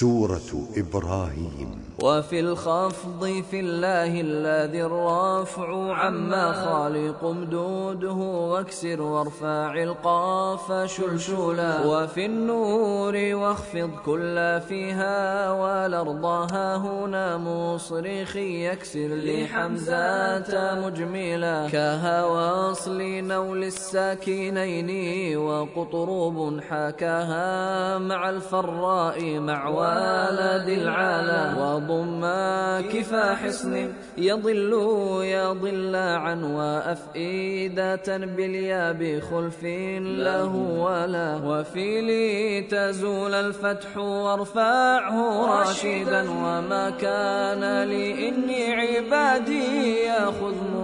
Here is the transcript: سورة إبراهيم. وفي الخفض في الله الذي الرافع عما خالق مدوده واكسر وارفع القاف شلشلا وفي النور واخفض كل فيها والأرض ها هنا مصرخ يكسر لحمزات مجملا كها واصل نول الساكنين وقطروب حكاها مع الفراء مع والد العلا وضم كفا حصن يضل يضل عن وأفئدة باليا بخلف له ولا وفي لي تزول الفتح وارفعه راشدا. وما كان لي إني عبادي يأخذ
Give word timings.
سورة 0.00 0.68
إبراهيم. 0.76 1.89
وفي 2.02 2.40
الخفض 2.40 3.42
في 3.50 3.60
الله 3.60 4.20
الذي 4.20 4.82
الرافع 4.82 5.94
عما 5.94 6.52
خالق 6.52 7.24
مدوده 7.24 8.12
واكسر 8.12 9.02
وارفع 9.02 9.82
القاف 9.82 10.90
شلشلا 10.90 11.86
وفي 11.86 12.26
النور 12.26 13.16
واخفض 13.34 13.90
كل 14.06 14.60
فيها 14.68 15.50
والأرض 15.52 16.24
ها 16.24 16.76
هنا 16.76 17.36
مصرخ 17.36 18.36
يكسر 18.36 19.08
لحمزات 19.08 20.54
مجملا 20.84 21.68
كها 21.68 22.24
واصل 22.24 23.00
نول 23.02 23.64
الساكنين 23.64 24.90
وقطروب 25.36 26.60
حكاها 26.60 27.98
مع 27.98 28.30
الفراء 28.30 29.38
مع 29.38 29.68
والد 29.68 30.68
العلا 30.68 31.39
وضم 31.74 32.22
كفا 32.92 33.34
حصن 33.34 33.92
يضل 34.18 34.72
يضل 35.24 35.96
عن 35.96 36.44
وأفئدة 36.44 38.16
باليا 38.16 38.92
بخلف 38.92 39.64
له 40.26 40.54
ولا 40.56 41.40
وفي 41.44 42.00
لي 42.00 42.60
تزول 42.62 43.34
الفتح 43.34 43.96
وارفعه 43.96 45.46
راشدا. 45.46 46.30
وما 46.30 46.90
كان 46.90 47.82
لي 47.82 48.28
إني 48.28 48.74
عبادي 48.74 49.96
يأخذ 50.04 50.79